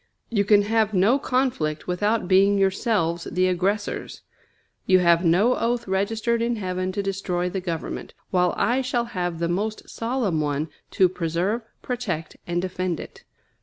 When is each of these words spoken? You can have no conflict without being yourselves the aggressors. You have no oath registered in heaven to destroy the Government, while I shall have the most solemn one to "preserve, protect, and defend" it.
You 0.31 0.45
can 0.45 0.63
have 0.63 0.95
no 0.95 1.19
conflict 1.19 1.85
without 1.85 2.27
being 2.27 2.57
yourselves 2.57 3.25
the 3.31 3.47
aggressors. 3.47 4.23
You 4.87 4.97
have 4.97 5.23
no 5.23 5.55
oath 5.55 5.87
registered 5.87 6.41
in 6.41 6.55
heaven 6.55 6.91
to 6.93 7.03
destroy 7.03 7.51
the 7.51 7.61
Government, 7.61 8.15
while 8.31 8.55
I 8.57 8.81
shall 8.81 9.05
have 9.05 9.37
the 9.37 9.47
most 9.47 9.87
solemn 9.87 10.41
one 10.41 10.69
to 10.97 11.07
"preserve, 11.07 11.61
protect, 11.83 12.35
and 12.47 12.59
defend" 12.63 12.99
it. 12.99 13.25